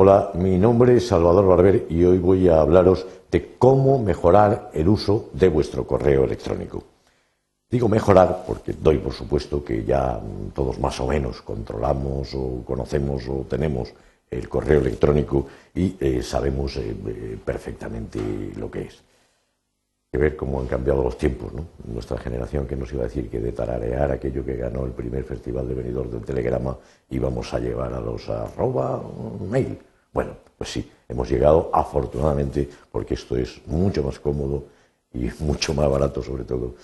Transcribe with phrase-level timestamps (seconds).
[0.00, 4.86] Hola, mi nombre es Salvador Barber y hoy voy a hablaros de cómo mejorar el
[4.86, 6.84] uso de vuestro correo electrónico.
[7.68, 10.20] Digo mejorar porque doy por supuesto que ya
[10.54, 13.92] todos más o menos controlamos o conocemos o tenemos
[14.30, 18.20] el correo electrónico y eh, sabemos eh, eh, perfectamente
[18.54, 18.94] lo que es.
[18.94, 21.66] Hay que ver cómo han cambiado los tiempos, ¿no?
[21.92, 25.24] Nuestra generación que nos iba a decir que de tararear aquello que ganó el primer
[25.24, 26.76] festival de venidor del telegrama
[27.10, 29.02] íbamos a llevar a los arroba
[29.50, 29.76] mail.
[30.12, 34.64] Bueno, pues sí, hemos llegado afortunadamente porque esto es mucho más cómodo
[35.12, 36.74] y mucho más barato sobre todo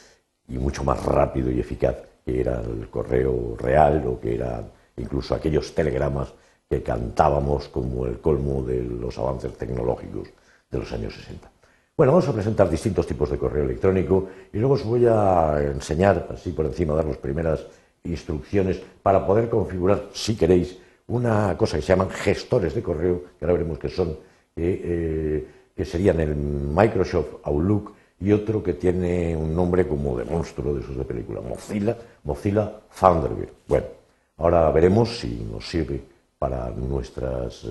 [0.48, 5.34] y mucho más rápido y eficaz que era el correo real o que eran incluso
[5.34, 6.32] aquellos telegramas
[6.68, 10.28] que cantábamos como el colmo de los avances tecnológicos
[10.70, 11.50] de los años 60.
[11.96, 16.26] Bueno, vamos a presentar distintos tipos de correo electrónico y luego os voy a enseñar,
[16.32, 17.60] así por encima, dar las primeras
[18.02, 23.44] instrucciones para poder configurar, si queréis, una cosa que se llaman gestores de correo, que
[23.44, 24.16] ahora veremos que son,
[24.56, 30.74] eh, que serían el Microsoft Outlook y otro que tiene un nombre como de monstruo
[30.74, 33.50] de esos de película, Mozilla, Mozilla Thunderbird.
[33.68, 33.86] Bueno,
[34.38, 36.00] ahora veremos si nos sirve
[36.38, 37.68] para nuestras eh,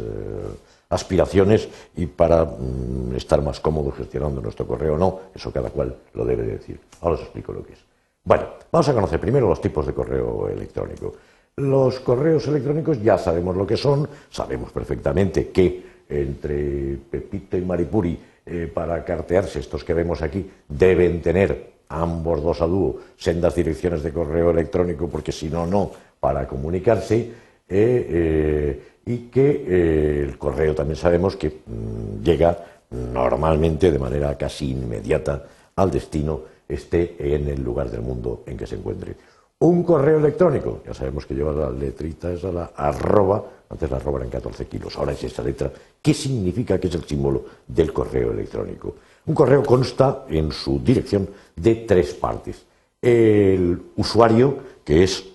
[0.90, 5.96] aspiraciones y para mm, estar más cómodos gestionando nuestro correo o no, eso cada cual
[6.14, 6.80] lo debe decir.
[7.02, 7.80] Ahora os explico lo que es.
[8.24, 11.14] Bueno, vamos a conocer primero los tipos de correo electrónico.
[11.58, 18.18] Los correos electrónicos ya sabemos lo que son, sabemos perfectamente que entre Pepito y Maripuri,
[18.44, 24.02] eh, para cartearse, estos que vemos aquí, deben tener ambos dos a dúo sendas direcciones
[24.02, 27.32] de correo electrónico, porque si no, no, para comunicarse, eh,
[27.70, 35.46] eh, y que el correo también sabemos que mm, llega normalmente de manera casi inmediata
[35.76, 39.16] al destino, esté en el lugar del mundo en que se encuentre.
[39.64, 44.20] Un correo electrónico, ya sabemos que lleva la letrita esa, la arroba, antes la arroba
[44.20, 45.72] eran 14 kilos, ahora es esa letra.
[46.02, 48.96] ¿Qué significa que es el símbolo del correo electrónico?
[49.26, 52.62] Un correo consta en su dirección de tres partes.
[53.02, 55.30] El usuario, que es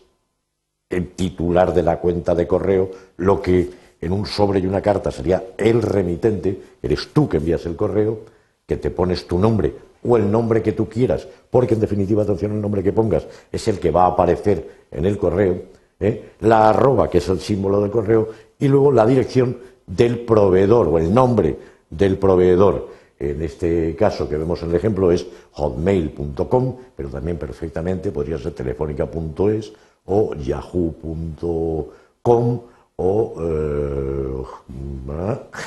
[0.90, 5.10] el titular de la cuenta de correo, lo que en un sobre y una carta
[5.10, 8.20] sería el remitente, eres tú que envías el correo,
[8.66, 12.52] que te pones tu nombre o el nombre que tú quieras, porque en definitiva, atención,
[12.52, 15.62] el nombre que pongas es el que va a aparecer en el correo,
[16.00, 16.30] ¿eh?
[16.40, 19.56] la arroba, que es el símbolo del correo, y luego la dirección
[19.86, 21.56] del proveedor o el nombre
[21.90, 22.88] del proveedor.
[23.18, 28.52] En este caso que vemos en el ejemplo es hotmail.com, pero también perfectamente podría ser
[28.52, 29.72] telefónica.es
[30.06, 31.50] o yahoo.com
[33.00, 34.42] o eh,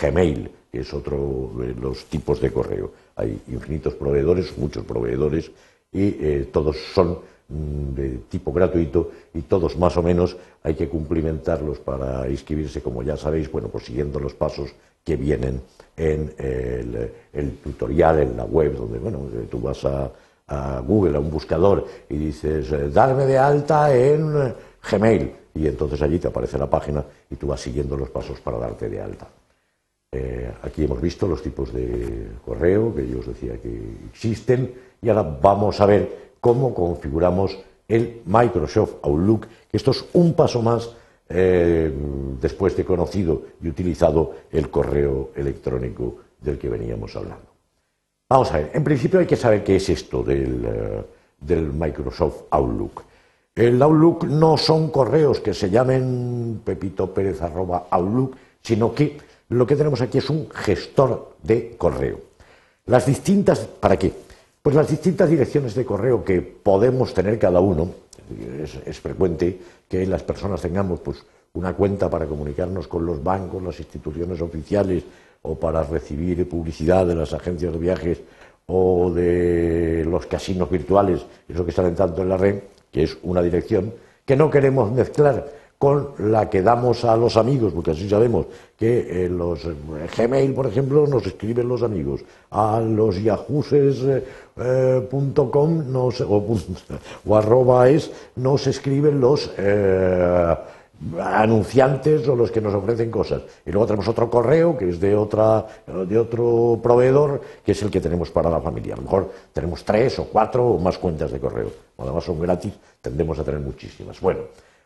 [0.01, 2.91] Gmail, que es otro de los tipos de correo.
[3.15, 5.51] Hay infinitos proveedores, muchos proveedores,
[5.91, 10.87] y eh, todos son mm, de tipo gratuito y todos más o menos hay que
[10.87, 14.71] cumplimentarlos para inscribirse, como ya sabéis, bueno, pues siguiendo los pasos
[15.03, 15.61] que vienen
[15.97, 20.11] en el, tutorial, en la web, donde, bueno, eh, tú vas a,
[20.85, 24.53] Google, a un buscador, y dices, eh, darme de alta en
[24.91, 28.57] Gmail, y entonces allí te aparece la página y tú vas siguiendo los pasos para
[28.57, 29.27] darte de alta.
[30.13, 35.07] Eh, aquí hemos visto los tipos de correo que yo os decía que existen y
[35.07, 37.57] ahora vamos a ver cómo configuramos
[37.87, 40.89] el Microsoft Outlook, que esto es un paso más
[41.29, 41.89] eh,
[42.41, 47.47] después de conocido y utilizado el correo electrónico del que veníamos hablando.
[48.29, 51.05] Vamos a ver, en principio hay que saber qué es esto del,
[51.47, 53.03] eh, Microsoft Outlook.
[53.55, 57.39] El Outlook no son correos que se llamen Pepito Pérez
[58.61, 62.21] sino que lo que tenemos aquí es un gestor de correo.
[62.85, 64.13] Las distintas, ¿para qué?
[64.61, 67.89] Pues las distintas direcciones de correo que podemos tener cada uno,
[68.85, 69.59] es, frecuente
[69.89, 75.03] que las personas tengamos pues, una cuenta para comunicarnos con los bancos, las instituciones oficiales
[75.41, 78.21] o para recibir publicidad de las agencias de viajes
[78.67, 83.41] o de los casinos virtuales, eso que salen tanto en la red, que es una
[83.41, 83.93] dirección
[84.25, 88.45] que no queremos mezclar con la que damos a los amigos, porque así sabemos
[88.77, 89.73] que en los eh,
[90.15, 94.21] Gmail, por ejemplo, nos escriben los amigos, a los yahooses.com
[94.61, 95.07] eh,
[96.27, 96.57] o,
[97.25, 100.55] o, arroba es nos escriben los eh,
[101.19, 103.41] anunciantes o los que nos ofrecen cosas.
[103.65, 105.65] Y luego tenemos otro correo que es de, otra,
[106.07, 108.93] de otro proveedor, que es el que tenemos para la familia.
[108.93, 111.71] A lo mejor tenemos tres o cuatro o más cuentas de correo.
[111.97, 114.21] Además son gratis, tendemos a tener muchísimas.
[114.21, 114.41] Bueno.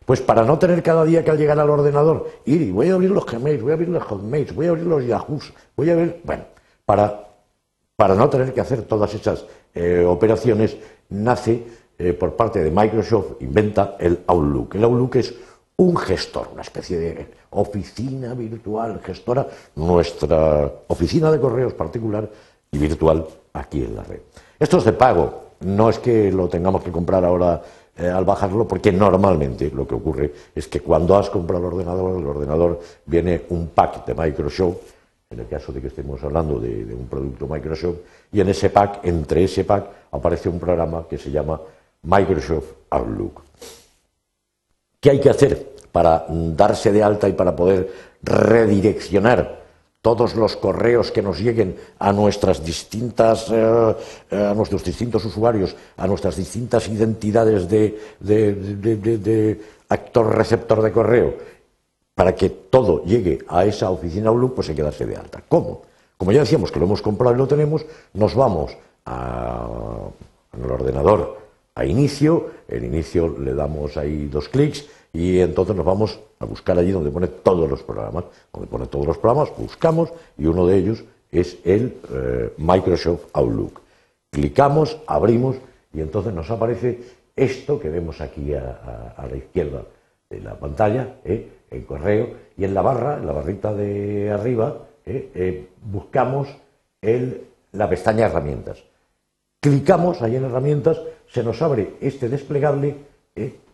[0.06, 2.94] Pues para no tener cada día que al llegar al ordenador ir y voy a
[2.94, 5.96] abrir los Gmails, voy a abrir los Hotmails, voy a abrir los Yahoos, voy a
[5.96, 6.44] ver, bueno,
[6.84, 7.28] para,
[7.96, 9.44] para no tener que hacer todas esas
[9.74, 10.76] eh, operaciones,
[11.08, 11.66] nace
[11.98, 14.76] eh, por parte de Microsoft, inventa el Outlook.
[14.76, 15.34] El Outlook es
[15.76, 22.30] un gestor, una especie de oficina virtual gestora, nuestra oficina de correos particular
[22.70, 24.20] y virtual aquí en la red.
[24.56, 27.60] Esto es de pago, no es que lo tengamos que comprar ahora
[27.98, 32.18] eh, al bajarlo, porque normalmente lo que ocurre es que cuando has comprado el ordenador,
[32.18, 34.76] el ordenador viene un pack de Microsoft,
[35.30, 37.96] en el caso de que estemos hablando de, de un producto Microsoft,
[38.32, 41.60] y en ese pack, entre ese pack, aparece un programa que se llama
[42.02, 43.42] Microsoft Outlook.
[45.00, 47.90] ¿Qué hay que hacer para darse de alta y para poder
[48.22, 49.65] redireccionar
[50.06, 53.96] todos los correos que nos lleguen a nuestras distintas eh,
[54.30, 57.98] eh, a nuestros distintos usuarios, a nuestras distintas identidades de,
[59.88, 61.34] actor receptor de correo,
[62.14, 65.42] para que todo llegue a esa oficina Outlook, pues hay que darse de alta.
[65.48, 65.82] ¿Cómo?
[66.16, 70.12] Como ya decíamos que lo hemos comprado y lo tenemos, nos vamos al
[70.70, 71.38] ordenador
[71.74, 74.86] a inicio, el inicio le damos ahí dos clics
[75.16, 78.24] y entonces nos vamos a buscar allí donde pone todos los programas.
[78.52, 83.80] Donde pone todos los programas, buscamos y uno de ellos es el eh, Microsoft Outlook.
[84.30, 85.56] Clicamos, abrimos
[85.94, 87.00] y entonces nos aparece
[87.34, 89.84] esto que vemos aquí a, la izquierda
[90.28, 92.28] de la pantalla, eh, el correo,
[92.58, 96.48] y en la barra, en la barrita de arriba, eh, buscamos
[97.72, 98.82] la pestaña herramientas.
[99.60, 101.00] Clicamos ahí en herramientas
[101.32, 102.96] se nos abre este desplegable.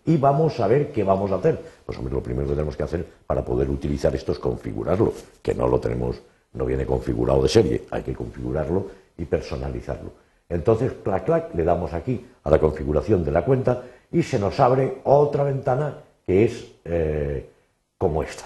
[0.04, 1.60] Y vamos a ver qué vamos a hacer.
[1.84, 5.12] Pues hombre, lo primero que tenemos que hacer para poder utilizar esto es configurarlo,
[5.42, 6.20] que no lo tenemos,
[6.54, 8.86] no viene configurado de serie, hay que configurarlo
[9.18, 10.12] y personalizarlo.
[10.48, 14.58] Entonces, clac, clac, le damos aquí a la configuración de la cuenta y se nos
[14.60, 17.48] abre otra ventana que es eh,
[17.96, 18.44] como esta.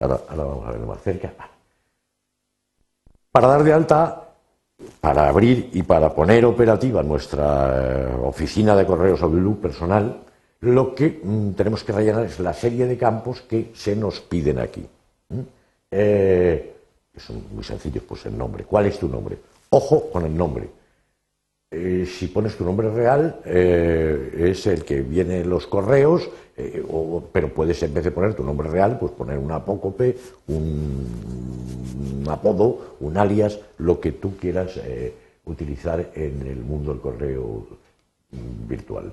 [0.00, 1.32] Ahora, vamos a verlo más cerca.
[3.30, 4.28] Para dar de alta
[5.00, 10.20] para abrir y para poner operativa nuestra eh, oficina de correos Outlook personal,
[10.60, 14.58] lo que mm, tenemos que rellenar es la serie de campos que se nos piden
[14.58, 14.86] aquí.
[15.90, 16.74] Eh,
[17.16, 18.64] son muy sencillos, pues el nombre.
[18.64, 19.38] ¿Cuál es tu nombre?
[19.70, 20.68] Ojo con el nombre.
[21.70, 26.30] Eh, si pones tu nombre real, es el que viene en los correos,
[27.32, 30.16] pero puedes, en vez de poner tu nombre real, pues poner un apócope,
[30.46, 35.14] un, apodo, un alias, lo que tú quieras eh,
[35.46, 37.66] utilizar en el mundo del correo
[38.30, 39.12] mm, virtual.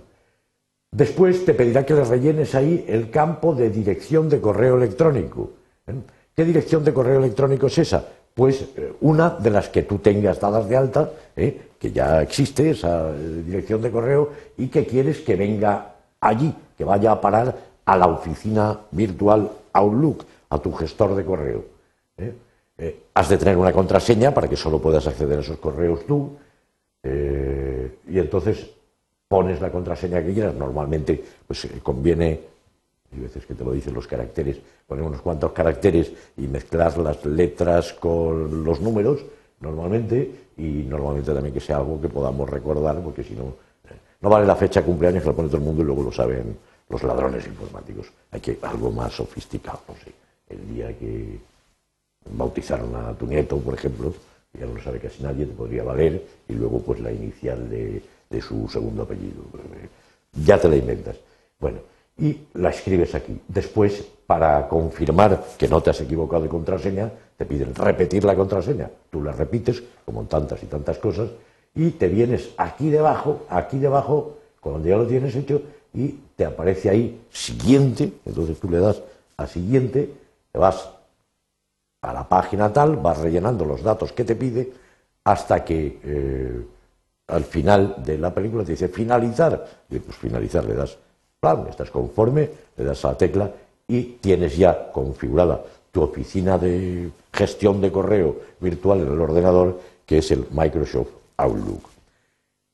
[0.91, 5.51] Después te pedirá que le rellenes ahí el campo de dirección de correo electrónico.
[5.87, 5.93] ¿eh?
[6.35, 8.05] ¿Qué dirección de correo electrónico es esa?
[8.33, 13.13] Pues eh, una de las que tú tengas dadas de alta, que ya existe esa
[13.13, 17.55] dirección de correo y que quieres que venga allí, que vaya a parar
[17.85, 21.65] a la oficina virtual Outlook, a tu gestor de correo.
[22.17, 22.33] ¿eh?
[22.77, 26.35] Eh, has de tener una contraseña para que solo puedas acceder a esos correos tú.
[27.03, 28.71] Eh, y entonces
[29.27, 30.55] pones la contraseña que quieras.
[30.55, 32.39] Normalmente, pues conviene,
[33.11, 34.57] hay veces que te lo dicen los caracteres,
[34.87, 39.23] poner unos cuantos caracteres y mezclar las letras con los números,
[39.59, 43.55] normalmente, y normalmente también que sea algo que podamos recordar, porque si no,
[44.21, 46.57] no vale la fecha cumpleaños que lo pone todo el mundo y luego lo saben
[46.89, 48.11] los ladrones informáticos.
[48.31, 50.11] Hay que algo más sofisticado, no sé.
[50.47, 51.39] El día que
[52.31, 54.13] bautizaron a tu nieto, por ejemplo,
[54.53, 58.01] ya no lo sabe casi nadie, te podría valer, y luego pues la inicial de,
[58.41, 59.43] su segundo apellido.
[60.45, 61.15] Ya te la inventas.
[61.59, 61.79] Bueno,
[62.17, 63.39] y la escribes aquí.
[63.47, 68.89] Después, para confirmar que no te has equivocado de contraseña, te piden repetir la contraseña.
[69.09, 71.29] Tú la repites, como tantas y tantas cosas,
[71.73, 75.61] y te vienes aquí debajo, aquí debajo, cuando ya lo tienes hecho,
[75.93, 79.01] y te aparece ahí siguiente, entonces tú le das
[79.37, 80.09] a siguiente,
[80.51, 80.89] te vas
[82.01, 84.71] a la página tal, vas rellenando los datos que te pide
[85.23, 86.65] hasta que eh,
[87.27, 90.97] al final de la película te dice finalizar, y pues finalizar le das
[91.39, 93.51] plan, estás conforme, le das a la tecla
[93.87, 100.17] y tienes ya configurada tu oficina de gestión de correo virtual en el ordenador, que
[100.17, 101.89] es el Microsoft Outlook.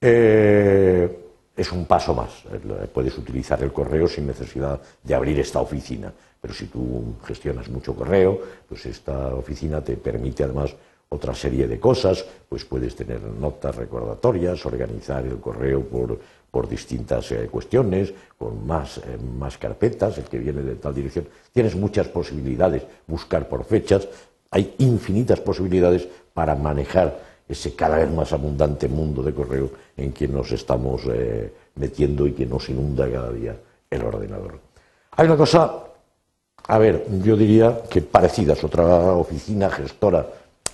[0.02, 1.18] Eh,
[1.56, 2.44] es un paso más.
[2.52, 6.12] Eh, puedes utilizar el correo sin necesidad de abrir esta oficina.
[6.42, 10.74] Pero si tú gestionas mucho correo, pues esta oficina te permite además
[11.14, 16.18] otra serie de cosas, pues puedes tener notas recordatorias, organizar el correo por,
[16.50, 21.28] por distintas eh, cuestiones, con más, eh, más carpetas, el que viene de tal dirección.
[21.52, 24.08] Tienes muchas posibilidades, buscar por fechas,
[24.52, 30.30] hay infinitas posibilidades para manejar ese cada vez más abundante mundo de correo en que
[30.30, 33.58] nos estamos eh, metiendo y que nos inunda cada día
[33.90, 34.60] el ordenador.
[35.12, 35.74] Hay una cosa,
[36.68, 40.26] a ver, yo diría que parecida, es otra oficina gestora,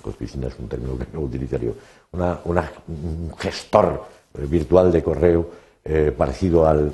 [0.09, 1.71] oficina es un término que no utilizaría,
[2.11, 4.03] una, un gestor
[4.37, 5.49] eh, virtual de correo
[5.83, 6.91] eh, parecido al,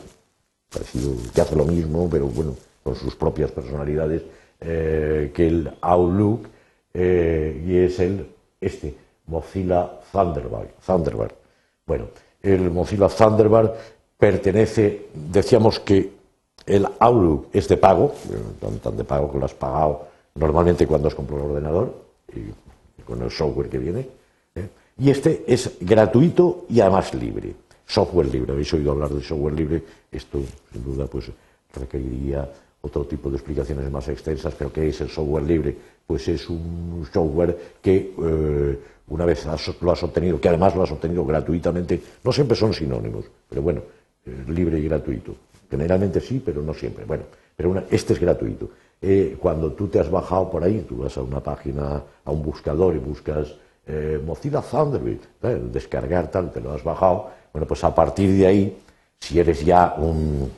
[0.69, 4.21] parecido, que hace lo mismo, pero bueno, con sus propias personalidades,
[4.59, 6.47] que el Outlook,
[6.93, 8.27] y es el
[8.61, 8.95] este,
[9.27, 10.69] Mozilla Thunderbird.
[10.85, 11.33] Thunderbird.
[11.85, 12.05] Bueno,
[12.41, 13.71] el Mozilla Thunderbird
[14.17, 16.11] pertenece, decíamos que
[16.65, 18.13] el Outlook es de pago,
[18.81, 21.93] tan, de pago que lo has pagado normalmente cuando has comprado un ordenador
[22.33, 22.39] y
[23.05, 24.07] con el software que viene.
[24.55, 24.67] ¿eh?
[24.97, 27.53] Y este es gratuito y además libre.
[27.85, 28.53] Software libre.
[28.53, 29.83] Habéis oído hablar de software libre.
[30.11, 30.39] Esto,
[30.71, 31.31] sin duda, pues
[31.73, 32.49] requeriría
[32.81, 34.53] otro tipo de explicaciones más extensas.
[34.55, 35.75] Pero ¿qué es el software libre?
[36.05, 39.45] Pues es un software que eh, una vez
[39.81, 43.81] lo has obtenido, que además lo has obtenido gratuitamente, no siempre son sinónimos, pero bueno,
[44.47, 45.35] libre y gratuito.
[45.69, 47.05] Generalmente sí, pero no siempre.
[47.05, 47.23] Bueno,
[47.55, 48.69] pero este es gratuito.
[49.05, 52.41] Eh, cuando tú te has bajado por ahí, tú vas a una página, a un
[52.41, 53.53] buscador y buscas
[53.85, 55.19] eh, Mozilla Thunderbird,
[55.73, 58.77] descargar tal, te lo has bajado, bueno, pues a partir de ahí,
[59.19, 60.49] si eres ya un,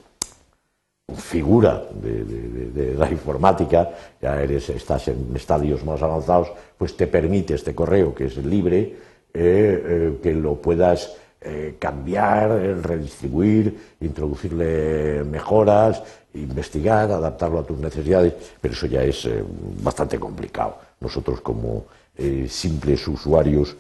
[1.16, 3.90] figura de, la informática,
[4.22, 8.96] ya eres, estás en estadios más avanzados, pues te permite este correo, que es libre,
[9.34, 12.50] eh, que lo puedas eh, cambiar,
[12.84, 16.04] redistribuir, introducirle mejoras,
[16.36, 19.44] investigar, adaptarlo a tus necesidades, pero eso ya es eh,
[19.82, 20.78] bastante complicado.
[21.00, 21.86] Nosotros como
[22.18, 23.76] eh, simples usuarios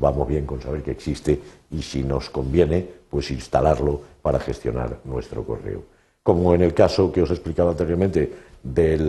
[0.00, 5.44] vamos bien con saber que existe y si nos conviene, pues instalarlo para gestionar nuestro
[5.44, 5.84] correo.
[6.20, 8.28] Como en el caso que os he explicado anteriormente
[8.60, 9.08] del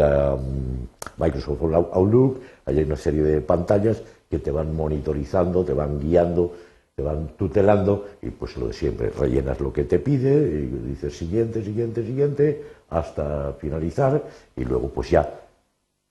[1.18, 6.54] Microsoft Outlook, hay una serie de pantallas que te van monitorizando, te van guiando
[7.00, 11.18] te van tutelando y pues lo de siempre, rellenas lo que te pide y dices
[11.18, 14.22] siguiente, siguiente, siguiente, hasta finalizar
[14.58, 15.40] y luego pues ya,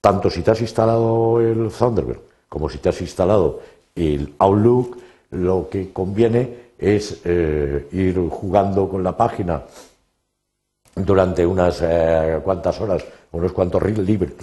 [0.00, 3.60] tanto si te has instalado el Thunderbird como si te has instalado
[3.94, 4.96] el Outlook,
[5.32, 9.64] lo que conviene es eh, ir jugando con la página
[10.94, 13.82] durante unas eh, cuantas horas, unos cuantos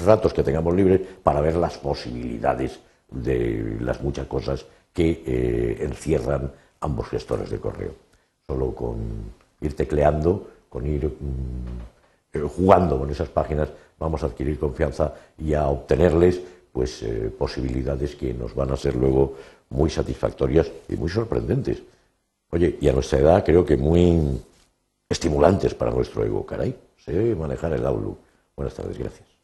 [0.06, 4.64] ratos que tengamos libres para ver las posibilidades de las muchas cosas
[4.96, 7.92] que eh, encierran ambos gestores de correo.
[8.48, 8.96] Solo con
[9.60, 15.54] ir tecleando, con ir mm, eh, jugando con esas páginas, vamos a adquirir confianza y
[15.54, 19.36] a obtenerles pues eh, posibilidades que nos van a ser luego
[19.70, 21.84] muy satisfactorias y muy sorprendentes.
[22.52, 24.42] Oye, y a nuestra edad creo que muy
[25.10, 26.74] estimulantes para nuestro ego, caray.
[26.98, 28.18] Sé manejar el Outlook.
[28.56, 29.35] Buenas tardes, gracias.